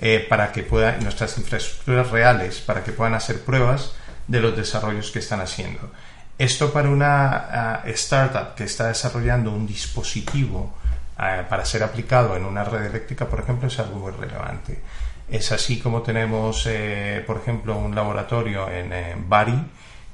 eh, 0.00 0.24
para 0.28 0.52
que 0.52 0.62
puedan, 0.62 1.02
nuestras 1.02 1.36
infraestructuras 1.36 2.10
reales, 2.10 2.60
para 2.60 2.82
que 2.84 2.92
puedan 2.92 3.14
hacer 3.14 3.42
pruebas 3.42 3.92
de 4.26 4.40
los 4.40 4.56
desarrollos 4.56 5.10
que 5.10 5.18
están 5.18 5.40
haciendo. 5.40 5.90
Esto 6.38 6.72
para 6.72 6.88
una 6.88 7.80
ah, 7.80 7.82
startup 7.86 8.54
que 8.54 8.64
está 8.64 8.86
desarrollando 8.86 9.50
un 9.50 9.66
dispositivo 9.66 10.72
ah, 11.16 11.42
para 11.48 11.64
ser 11.64 11.82
aplicado 11.82 12.36
en 12.36 12.44
una 12.44 12.62
red 12.62 12.86
eléctrica, 12.86 13.26
por 13.28 13.40
ejemplo, 13.40 13.66
es 13.66 13.78
algo 13.80 13.98
muy 13.98 14.12
relevante. 14.12 14.80
Es 15.28 15.50
así 15.52 15.80
como 15.80 16.02
tenemos, 16.02 16.64
eh, 16.66 17.22
por 17.26 17.38
ejemplo, 17.38 17.76
un 17.76 17.94
laboratorio 17.94 18.70
en 18.70 18.92
eh, 18.92 19.16
Bari 19.18 19.64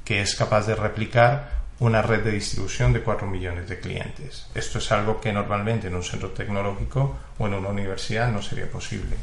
que 0.05 0.21
es 0.21 0.35
capaz 0.35 0.67
de 0.67 0.75
replicar 0.75 1.65
una 1.81 2.03
red 2.03 2.23
de 2.23 2.33
distribución 2.33 2.93
de 2.93 3.01
4 3.01 3.27
millones 3.27 3.69
de 3.69 3.81
clientes. 3.81 4.47
Esto 4.55 4.79
es 4.79 4.93
algo 4.93 5.21
que 5.21 5.33
normalmente 5.33 5.89
en 5.89 5.95
un 5.95 6.03
centro 6.03 6.31
tecnológico 6.31 7.17
o 7.39 7.47
en 7.47 7.55
una 7.55 7.69
universidad 7.69 8.31
no 8.31 8.43
sería 8.43 8.71
posible. 8.71 9.17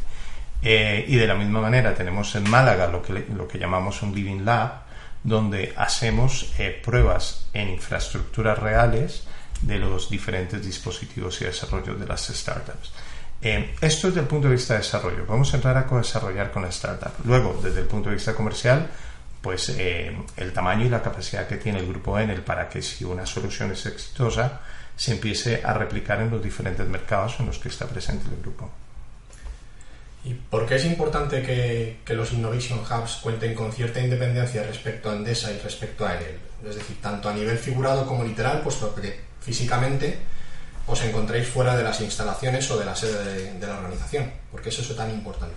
Eh, 0.61 1.05
y 1.07 1.15
de 1.15 1.27
la 1.27 1.35
misma 1.35 1.61
manera 1.61 1.95
tenemos 1.95 2.35
en 2.35 2.49
Málaga 2.49 2.87
lo 2.87 3.01
que, 3.01 3.25
lo 3.35 3.47
que 3.47 3.57
llamamos 3.57 4.01
un 4.01 4.13
Living 4.13 4.43
Lab, 4.43 4.80
donde 5.23 5.73
hacemos 5.77 6.51
pruebas 6.83 7.47
en 7.53 7.69
infraestructuras 7.69 8.57
reales 8.57 9.23
de 9.61 9.79
los 9.79 10.09
diferentes 10.09 10.63
dispositivos 10.65 11.41
y 11.41 11.45
desarrollos 11.45 11.99
de 11.99 12.07
las 12.07 12.27
startups. 12.27 12.91
Eh, 13.41 13.73
esto 13.81 14.07
es 14.07 14.13
desde 14.13 14.21
el 14.21 14.27
punto 14.27 14.47
de 14.47 14.55
vista 14.55 14.73
de 14.73 14.79
desarrollo. 14.79 15.25
Vamos 15.27 15.51
a 15.53 15.57
entrar 15.57 15.77
a 15.77 15.97
desarrollar 15.97 16.51
con 16.51 16.61
la 16.61 16.69
startup. 16.69 17.13
Luego, 17.25 17.59
desde 17.61 17.81
el 17.81 17.87
punto 17.87 18.09
de 18.09 18.15
vista 18.15 18.35
comercial, 18.35 18.87
pues 19.41 19.69
eh, 19.69 20.15
el 20.37 20.53
tamaño 20.53 20.85
y 20.85 20.89
la 20.89 21.01
capacidad 21.01 21.47
que 21.47 21.57
tiene 21.57 21.79
el 21.79 21.87
grupo 21.87 22.19
Enel 22.19 22.43
para 22.43 22.69
que 22.69 22.81
si 22.81 23.03
una 23.03 23.25
solución 23.25 23.71
es 23.71 23.85
exitosa, 23.87 24.61
se 24.95 25.13
empiece 25.13 25.61
a 25.63 25.73
replicar 25.73 26.21
en 26.21 26.29
los 26.29 26.43
diferentes 26.43 26.87
mercados 26.87 27.39
en 27.39 27.47
los 27.47 27.57
que 27.57 27.69
está 27.69 27.87
presente 27.87 28.29
el 28.29 28.39
grupo. 28.41 28.69
¿Y 30.23 30.35
por 30.35 30.67
qué 30.67 30.75
es 30.75 30.85
importante 30.85 31.41
que, 31.41 32.13
los 32.13 32.31
Innovation 32.33 32.79
Hubs 32.79 33.17
cuenten 33.23 33.55
con 33.55 33.71
cierta 33.71 33.99
independencia 33.99 34.63
respecto 34.63 35.09
a 35.09 35.15
Endesa 35.15 35.51
y 35.51 35.57
respecto 35.59 36.05
a 36.05 36.13
Enel? 36.15 36.37
Es 36.63 36.75
decir, 36.75 37.01
tanto 37.01 37.27
a 37.27 37.33
nivel 37.33 37.57
figurado 37.57 38.05
como 38.05 38.23
literal, 38.23 38.61
puesto 38.61 38.93
que 38.93 39.19
físicamente 39.39 40.19
os 40.85 41.03
encontréis 41.03 41.47
fuera 41.47 41.75
de 41.75 41.83
las 41.83 42.01
instalaciones 42.01 42.69
o 42.69 42.77
de 42.77 42.85
la 42.85 42.95
sede 42.95 43.53
de, 43.53 43.67
la 43.67 43.77
organización, 43.77 44.31
porque 44.51 44.69
eso 44.69 44.81
es 44.81 44.95
tan 44.95 45.09
importante. 45.09 45.55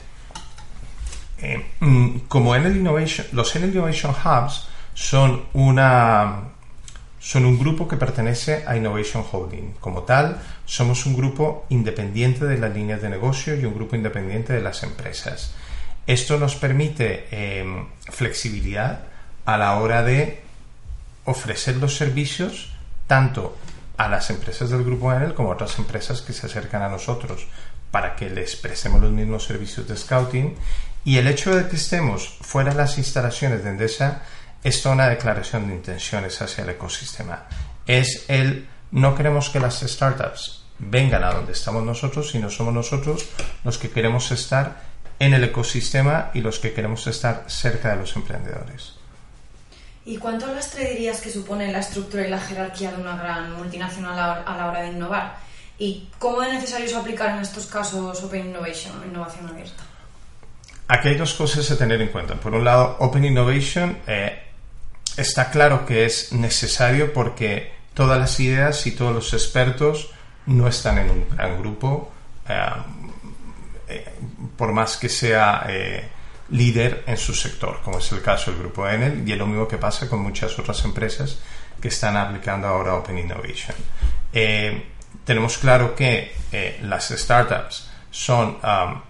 Eh, 1.38 1.72
mm, 1.80 2.18
como 2.28 2.54
Enel 2.54 2.76
Innovation, 2.76 3.26
los 3.32 3.54
Enel 3.56 3.70
Innovation 3.70 4.12
Hubs 4.12 4.66
son 4.94 5.46
una 5.52 6.54
son 7.24 7.46
un 7.46 7.58
grupo 7.58 7.88
que 7.88 7.96
pertenece 7.96 8.64
a 8.66 8.76
Innovation 8.76 9.24
Holding. 9.24 9.76
Como 9.80 10.02
tal, 10.02 10.42
somos 10.66 11.06
un 11.06 11.16
grupo 11.16 11.64
independiente 11.70 12.44
de 12.44 12.58
las 12.58 12.74
líneas 12.74 13.00
de 13.00 13.08
negocio 13.08 13.56
y 13.56 13.64
un 13.64 13.74
grupo 13.74 13.96
independiente 13.96 14.52
de 14.52 14.60
las 14.60 14.82
empresas. 14.82 15.54
Esto 16.06 16.38
nos 16.38 16.54
permite 16.54 17.28
em, 17.32 17.86
flexibilidad 18.12 19.04
a 19.46 19.56
la 19.56 19.78
hora 19.80 20.02
de 20.02 20.42
ofrecer 21.24 21.76
los 21.76 21.96
servicios 21.96 22.76
tanto 23.06 23.56
a 23.96 24.08
las 24.10 24.28
empresas 24.28 24.68
del 24.68 24.84
grupo 24.84 25.10
Enel 25.10 25.32
como 25.32 25.48
a 25.48 25.54
otras 25.54 25.78
empresas 25.78 26.20
que 26.20 26.34
se 26.34 26.44
acercan 26.44 26.82
a 26.82 26.90
nosotros 26.90 27.46
para 27.90 28.16
que 28.16 28.28
les 28.28 28.54
prestemos 28.54 29.00
los 29.00 29.12
mismos 29.12 29.44
servicios 29.44 29.88
de 29.88 29.96
scouting 29.96 30.56
y 31.06 31.16
el 31.16 31.26
hecho 31.26 31.56
de 31.56 31.68
que 31.68 31.76
estemos 31.76 32.36
fuera 32.42 32.72
de 32.72 32.76
las 32.76 32.98
instalaciones 32.98 33.64
de 33.64 33.70
Endesa 33.70 34.24
es 34.64 34.84
una 34.86 35.08
declaración 35.08 35.68
de 35.68 35.74
intenciones 35.74 36.40
hacia 36.40 36.64
el 36.64 36.70
ecosistema. 36.70 37.44
Es 37.86 38.24
el 38.28 38.66
no 38.90 39.14
queremos 39.14 39.50
que 39.50 39.60
las 39.60 39.80
startups 39.80 40.64
vengan 40.78 41.22
a 41.22 41.32
donde 41.32 41.52
estamos 41.52 41.84
nosotros, 41.84 42.30
sino 42.30 42.50
somos 42.50 42.72
nosotros 42.72 43.26
los 43.62 43.76
que 43.76 43.90
queremos 43.90 44.30
estar 44.30 44.82
en 45.18 45.34
el 45.34 45.44
ecosistema 45.44 46.30
y 46.32 46.40
los 46.40 46.58
que 46.58 46.72
queremos 46.72 47.06
estar 47.06 47.44
cerca 47.46 47.90
de 47.90 47.96
los 47.96 48.16
emprendedores. 48.16 48.94
¿Y 50.06 50.16
cuánto 50.16 50.52
lastre 50.52 50.90
dirías 50.90 51.20
que 51.20 51.30
supone 51.30 51.70
la 51.70 51.80
estructura 51.80 52.26
y 52.26 52.30
la 52.30 52.40
jerarquía 52.40 52.92
de 52.92 53.00
una 53.00 53.16
gran 53.16 53.52
multinacional 53.54 54.44
a 54.46 54.56
la 54.56 54.66
hora 54.66 54.82
de 54.82 54.88
innovar? 54.88 55.36
¿Y 55.78 56.08
cómo 56.18 56.42
es 56.42 56.52
necesario 56.52 56.98
aplicar 56.98 57.36
en 57.36 57.42
estos 57.42 57.66
casos 57.66 58.22
Open 58.22 58.46
Innovation, 58.46 58.92
innovación 59.06 59.48
abierta? 59.48 59.82
Aquí 60.88 61.08
hay 61.08 61.16
dos 61.16 61.34
cosas 61.34 61.70
a 61.70 61.78
tener 61.78 62.00
en 62.02 62.08
cuenta. 62.08 62.34
Por 62.34 62.54
un 62.54 62.64
lado, 62.64 62.96
Open 63.00 63.24
Innovation 63.24 63.98
eh, 64.06 64.43
está 65.16 65.50
claro 65.50 65.86
que 65.86 66.04
es 66.04 66.32
necesario 66.32 67.12
porque 67.12 67.72
todas 67.94 68.18
las 68.18 68.38
ideas 68.40 68.86
y 68.86 68.92
todos 68.92 69.14
los 69.14 69.32
expertos 69.32 70.10
no 70.46 70.68
están 70.68 70.98
en 70.98 71.10
un 71.10 71.28
gran 71.30 71.58
grupo, 71.58 72.12
eh, 72.48 72.68
eh, 73.88 74.14
por 74.56 74.72
más 74.72 74.96
que 74.96 75.08
sea 75.08 75.66
líder 76.50 77.04
en 77.06 77.16
su 77.16 77.34
sector, 77.34 77.80
como 77.82 77.98
es 77.98 78.12
el 78.12 78.22
caso 78.22 78.50
del 78.50 78.60
grupo 78.60 78.88
Enel, 78.88 79.26
y 79.26 79.32
es 79.32 79.38
lo 79.38 79.46
mismo 79.46 79.66
que 79.66 79.78
pasa 79.78 80.08
con 80.08 80.20
muchas 80.20 80.58
otras 80.58 80.84
empresas 80.84 81.38
que 81.80 81.88
están 81.88 82.16
aplicando 82.16 82.68
ahora 82.68 82.94
Open 82.94 83.18
Innovation. 83.18 83.76
Eh, 84.32 84.90
tenemos 85.24 85.58
claro 85.58 85.94
que 85.94 86.34
eh, 86.52 86.80
las 86.82 87.08
startups 87.08 87.90
son 88.10 88.58
um, 88.62 89.00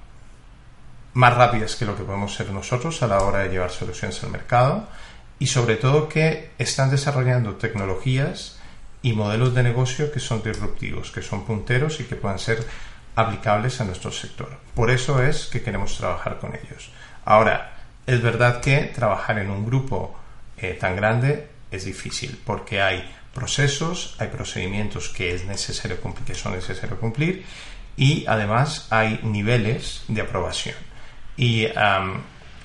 más 1.15 1.35
rápidas 1.35 1.77
que 1.77 1.85
lo 1.85 1.97
que 1.97 2.03
podemos 2.03 2.35
ser 2.35 2.51
nosotros 2.51 3.03
a 3.03 3.07
la 3.07 3.21
hora 3.21 3.41
de 3.41 3.51
llevar 3.51 3.71
soluciones 3.71 4.23
al 4.23 4.31
mercado 4.31 4.89
y 5.39 5.47
sobre 5.47 5.77
todo 5.77 6.09
que 6.09 6.51
están 6.59 6.91
desarrollando 6.91 7.57
tecnologías 7.57 8.59
y 9.03 9.13
modelos 9.13 9.55
de 9.55 9.63
negocio 9.63 10.11
que 10.13 10.21
son 10.21 10.43
disruptivos, 10.43 11.11
que 11.11 11.23
son 11.23 11.45
punteros 11.45 12.01
y 12.01 12.05
que 12.05 12.17
puedan 12.17 12.39
ser 12.39 12.65
aplicables 13.17 13.81
a 13.81 13.85
nuestro 13.85 14.11
sector. 14.11 14.59
Por 14.75 14.91
eso 14.91 15.23
es 15.23 15.47
que 15.47 15.63
queremos 15.63 15.97
trabajar 15.97 16.39
con 16.39 16.55
ellos. 16.55 16.91
Ahora, 17.25 17.77
es 18.07 18.23
verdad 18.23 18.61
que 18.61 18.93
trabajar 18.95 19.39
en 19.39 19.51
un 19.51 19.65
grupo 19.65 20.15
eh, 20.57 20.77
tan 20.81 20.97
grande 20.97 21.49
es 21.71 21.85
difícil 21.85 22.41
porque 22.45 22.81
hay 22.81 23.05
procesos, 23.35 24.15
hay 24.19 24.29
procedimientos 24.29 25.09
que 25.09 25.35
es 25.35 25.45
necesario 25.45 26.01
cumplir, 26.01 26.27
que 26.27 26.35
son 26.35 26.55
necesarios 26.55 26.99
cumplir 26.99 27.45
y 27.97 28.25
además 28.27 28.87
hay 28.91 29.21
niveles 29.23 30.05
de 30.09 30.21
aprobación. 30.23 30.77
Y 31.37 31.67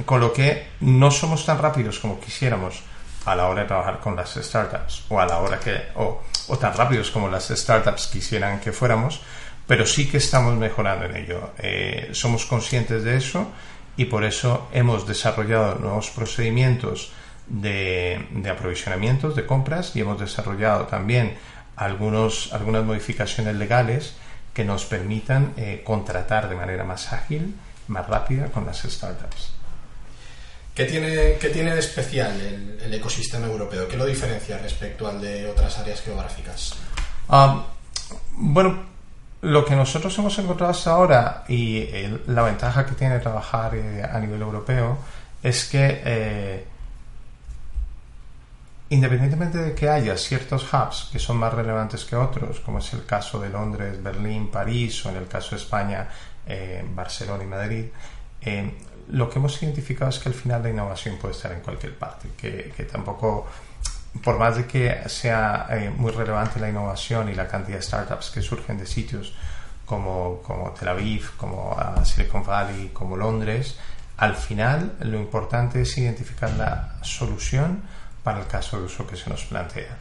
con 0.06 0.20
lo 0.20 0.34
que 0.34 0.68
no 0.82 1.12
somos 1.12 1.46
tan 1.46 1.58
rápidos 1.58 2.00
como 2.00 2.20
quisiéramos 2.20 2.84
a 3.26 3.36
la 3.36 3.48
hora 3.48 3.62
de 3.62 3.68
trabajar 3.68 4.00
con 4.00 4.16
las 4.16 4.34
startups 4.34 5.04
o 5.10 5.20
a 5.20 5.26
la 5.26 5.40
hora 5.40 5.60
que 5.60 5.90
o, 5.96 6.22
tan 6.60 6.74
rápidos 6.74 7.12
como 7.12 7.30
las 7.30 7.50
startups 7.50 8.08
quisieran 8.08 8.60
que 8.60 8.72
fuéramos, 8.72 9.22
pero 9.68 9.86
sí 9.86 10.10
que 10.10 10.18
estamos 10.18 10.56
mejorando 10.56 11.06
en 11.06 11.16
ello. 11.16 11.52
Eh, 11.60 12.10
somos 12.14 12.46
conscientes 12.46 13.04
de 13.04 13.18
eso 13.18 13.52
y 13.98 14.06
por 14.06 14.24
eso 14.24 14.68
hemos 14.72 15.06
desarrollado 15.06 15.76
nuevos 15.76 16.10
procedimientos 16.10 17.12
de, 17.48 18.28
de 18.32 18.50
aprovisionamientos, 18.50 19.36
de 19.36 19.46
compras 19.46 19.96
y 19.96 20.02
hemos 20.02 20.20
desarrollado 20.20 20.86
también 20.86 21.38
algunos, 21.76 22.52
algunas 22.52 22.84
modificaciones 22.84 23.56
legales 23.56 24.16
que 24.54 24.66
nos 24.66 24.86
permitan 24.86 25.54
eh, 25.56 25.82
contratar 25.86 26.50
de 26.50 26.56
manera 26.56 26.84
más 26.84 27.14
ágil, 27.14 27.56
más 27.88 28.08
rápida 28.08 28.48
con 28.48 28.66
las 28.66 28.82
startups. 28.82 29.59
¿Qué 30.80 30.86
tiene, 30.86 31.34
qué 31.42 31.50
tiene 31.50 31.74
de 31.74 31.80
especial 31.82 32.40
el, 32.40 32.94
ecosistema 32.94 33.48
europeo? 33.48 33.86
¿Qué 33.86 33.98
lo 33.98 34.06
diferencia 34.06 34.58
respecto 34.60 35.10
al 35.10 35.20
de 35.20 35.46
otras 35.46 35.78
áreas 35.78 36.00
geográficas? 36.00 36.74
Ah, 37.28 37.66
bueno, 38.32 38.86
lo 39.42 39.66
que 39.66 39.76
nosotros 39.76 40.18
hemos 40.20 40.40
encontrado 40.40 40.72
hasta 40.72 40.92
ahora 40.92 41.44
y 41.50 41.86
la 42.28 42.44
ventaja 42.44 42.86
que 42.86 42.94
tiene 42.94 43.20
trabajar 43.20 43.76
eh, 43.76 44.08
a 44.10 44.18
nivel 44.22 44.42
europeo 44.42 45.00
es 45.44 45.66
que 45.66 46.02
eh, 46.06 46.66
independientemente 48.88 49.58
de 49.58 49.76
que 49.76 49.90
haya 49.90 50.16
ciertos 50.16 50.66
hubs 50.74 51.10
que 51.12 51.20
son 51.20 51.36
más 51.36 51.54
relevantes 51.54 52.06
que 52.06 52.16
otros, 52.16 52.62
como 52.62 52.80
es 52.80 52.94
el 52.94 53.06
caso 53.06 53.38
de 53.38 53.50
Londres, 53.50 54.02
Berlín, 54.02 54.50
París 54.50 55.06
o 55.06 55.10
en 55.10 55.18
el 55.18 55.28
caso 55.28 55.58
de 55.58 55.58
España, 55.58 56.08
eh, 56.48 56.86
Barcelona 56.96 57.44
y 57.44 57.48
Madrid, 57.48 57.86
lo 59.10 59.30
que 59.30 59.40
hemos 59.40 59.62
identificado 59.62 60.10
es 60.10 60.20
que 60.20 60.30
al 60.30 60.36
final 60.36 60.64
la 60.64 60.70
innovación 60.70 61.18
puede 61.18 61.34
estar 61.34 61.52
en 61.52 61.62
cualquier 61.62 61.98
parte, 61.98 62.30
que, 62.38 62.72
que 62.76 62.84
tampoco 62.84 63.48
por 64.24 64.38
más 64.38 64.58
de 64.58 64.66
que 64.66 65.08
sea 65.08 65.68
eh, 65.70 65.92
muy 65.96 66.12
relevante 66.12 66.60
la 66.60 66.70
innovación 66.70 67.30
y 67.30 67.36
la 67.36 67.48
cantidad 67.48 67.78
de 67.78 67.84
startups 67.84 68.32
que 68.32 68.42
surgen 68.42 68.78
de 68.78 68.86
sitios 68.86 69.34
como, 69.86 70.42
como 70.42 70.72
Tel 70.72 70.88
Aviv, 70.90 71.36
como 71.38 71.76
ah, 71.78 72.04
Silicon 72.06 72.44
Valley, 72.44 72.90
como 72.94 73.16
Londres, 73.16 73.78
al 74.18 74.36
final 74.36 74.96
lo 75.02 75.18
importante 75.18 75.82
es 75.82 75.98
identificar 75.98 76.52
la 76.52 76.96
solución 77.02 77.82
para 78.24 78.40
el 78.40 78.48
caso 78.48 78.78
de 78.78 78.86
uso 78.86 79.08
que 79.08 79.16
se 79.16 79.30
nos 79.30 79.46
plantea. 79.46 79.98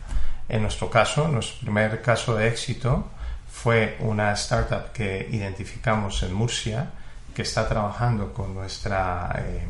En 0.48 0.62
nuestro 0.62 0.90
caso, 0.90 1.28
nuestro 1.28 1.60
primer 1.60 2.02
caso 2.02 2.34
de 2.34 2.48
éxito 2.48 3.08
fue 3.50 3.96
una 4.00 4.32
startup 4.32 4.92
que 4.92 5.28
identificamos 5.30 6.22
en 6.22 6.32
Murcia 6.32 6.90
que 7.38 7.42
está 7.42 7.68
trabajando 7.68 8.33
con 8.33 8.52
nuestra 8.52 9.33
eh, 9.38 9.64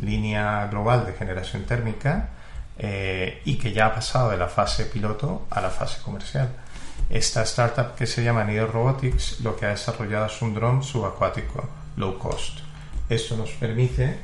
línea 0.00 0.66
global 0.68 1.04
de 1.04 1.12
generación 1.12 1.64
térmica 1.64 2.30
eh, 2.78 3.42
y 3.44 3.58
que 3.58 3.70
ya 3.74 3.88
ha 3.88 3.94
pasado 3.94 4.30
de 4.30 4.38
la 4.38 4.48
fase 4.48 4.86
piloto 4.86 5.46
a 5.50 5.60
la 5.60 5.68
fase 5.68 6.00
comercial. 6.00 6.48
Esta 7.10 7.42
startup 7.42 7.94
que 7.96 8.06
se 8.06 8.24
llama 8.24 8.44
Nido 8.44 8.66
Robotics 8.66 9.40
lo 9.40 9.54
que 9.56 9.66
ha 9.66 9.68
desarrollado 9.68 10.24
es 10.24 10.40
un 10.40 10.54
dron 10.54 10.82
subacuático 10.82 11.68
low 11.96 12.18
cost. 12.18 12.60
Esto 13.10 13.36
nos 13.36 13.50
permite 13.50 14.16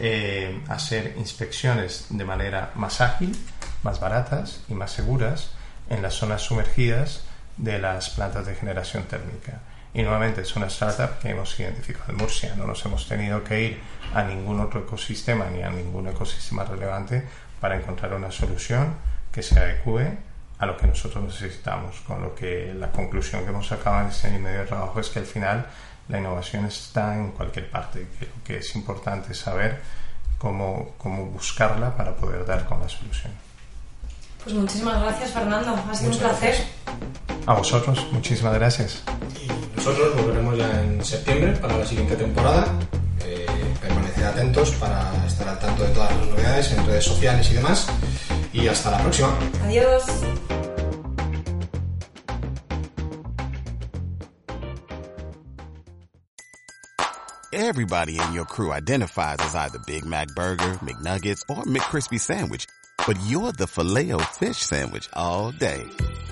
eh, 0.00 0.64
hacer 0.66 1.14
inspecciones 1.18 2.06
de 2.10 2.24
manera 2.24 2.72
más 2.74 3.00
ágil, 3.00 3.36
más 3.84 4.00
baratas 4.00 4.64
y 4.68 4.74
más 4.74 4.90
seguras 4.90 5.52
en 5.88 6.02
las 6.02 6.14
zonas 6.14 6.42
sumergidas 6.42 7.22
de 7.56 7.78
las 7.78 8.10
plantas 8.10 8.46
de 8.46 8.56
generación 8.56 9.04
térmica. 9.04 9.60
Y 9.94 10.02
nuevamente 10.02 10.40
es 10.40 10.56
una 10.56 10.66
startup 10.66 11.18
que 11.20 11.30
hemos 11.30 11.58
identificado 11.60 12.12
en 12.12 12.16
Murcia. 12.16 12.54
No 12.56 12.66
nos 12.66 12.84
hemos 12.86 13.06
tenido 13.06 13.44
que 13.44 13.62
ir 13.62 13.80
a 14.14 14.22
ningún 14.22 14.60
otro 14.60 14.80
ecosistema 14.80 15.46
ni 15.50 15.62
a 15.62 15.70
ningún 15.70 16.08
ecosistema 16.08 16.64
relevante 16.64 17.22
para 17.60 17.76
encontrar 17.76 18.14
una 18.14 18.30
solución 18.30 18.94
que 19.30 19.42
se 19.42 19.58
adecue 19.58 20.16
a 20.58 20.66
lo 20.66 20.76
que 20.76 20.86
nosotros 20.86 21.22
necesitamos. 21.24 22.00
Con 22.06 22.22
lo 22.22 22.34
que 22.34 22.72
la 22.74 22.90
conclusión 22.90 23.44
que 23.44 23.50
hemos 23.50 23.66
sacado 23.66 24.00
en 24.00 24.06
este 24.06 24.28
año 24.28 24.38
y 24.38 24.42
medio 24.42 24.60
de 24.60 24.66
trabajo 24.66 24.98
es 24.98 25.10
que 25.10 25.18
al 25.18 25.26
final 25.26 25.66
la 26.08 26.18
innovación 26.18 26.64
está 26.66 27.14
en 27.14 27.32
cualquier 27.32 27.70
parte. 27.70 28.06
Que 28.18 28.26
lo 28.26 28.44
que 28.44 28.56
es 28.58 28.74
importante 28.74 29.34
saber 29.34 29.80
cómo, 30.38 30.94
cómo 30.96 31.26
buscarla 31.26 31.94
para 31.94 32.16
poder 32.16 32.46
dar 32.46 32.64
con 32.64 32.80
la 32.80 32.88
solución. 32.88 33.32
Pues 34.42 34.56
muchísimas 34.56 35.00
gracias, 35.00 35.30
Fernando. 35.30 35.74
Ha 35.90 35.94
sido 35.94 36.10
un 36.10 36.18
placer. 36.18 36.56
A 37.46 37.54
vosotros, 37.54 38.06
muchísimas 38.10 38.54
gracias. 38.54 39.02
Nosotros 39.84 40.14
volveremos 40.14 40.56
ya 40.56 40.80
en 40.80 41.04
septiembre 41.04 41.56
para 41.60 41.76
la 41.76 41.84
siguiente 41.84 42.14
temporada. 42.14 42.66
Eh, 43.24 43.46
permaneced 43.80 44.22
atentos 44.22 44.70
para 44.76 45.10
estar 45.26 45.48
al 45.48 45.58
tanto 45.58 45.82
de 45.82 45.88
todas 45.88 46.16
las 46.16 46.28
novedades 46.28 46.72
en 46.72 46.86
redes 46.86 47.04
sociales 47.04 47.50
y 47.50 47.54
demás. 47.54 47.88
Y 48.52 48.68
hasta 48.68 48.92
la 48.92 48.98
próxima. 48.98 49.36
Adiós. 49.64 50.04
Everybody 57.52 58.20
in 58.20 58.32
your 58.32 58.46
crew 58.46 58.72
identifies 58.72 59.38
as 59.40 59.56
either 59.56 59.80
Big 59.84 60.04
Mac 60.04 60.28
Burger, 60.36 60.78
McNuggets, 60.80 61.42
or 61.48 61.64
McCrispy 61.64 62.20
Sandwich. 62.20 62.66
But 63.04 63.16
you're 63.26 63.50
the 63.50 63.66
filet 63.66 64.12
fish 64.38 64.58
Sandwich 64.58 65.08
all 65.12 65.50
day. 65.50 65.84